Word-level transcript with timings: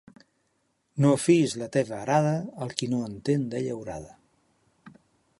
No 1.03 1.09
fiïs 1.25 1.51
la 1.63 1.67
teva 1.75 1.93
arada 1.99 2.31
al 2.67 2.73
qui 2.79 2.89
no 2.93 3.01
entén 3.09 3.43
de 3.51 3.61
llaurada. 3.67 4.17